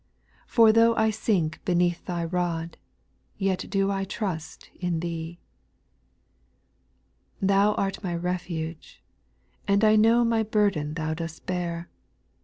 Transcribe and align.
For 0.47 0.71
though 0.71 0.95
I 0.95 1.11
sink 1.11 1.63
beneath 1.63 2.05
Thy 2.07 2.25
rod, 2.25 2.75
Yet 3.37 3.69
do 3.69 3.91
I 3.91 4.03
trust 4.03 4.71
in 4.79 4.99
Thee.! 4.99 5.37
2.(' 7.43 7.47
Thou 7.49 7.73
art 7.75 8.03
my 8.03 8.15
refuge, 8.15 9.03
and 9.67 9.83
I 9.83 9.95
know 9.95 10.25
My 10.25 10.41
burden 10.41 10.95
Thou 10.95 11.13
dost 11.13 11.45
bear. 11.45 11.87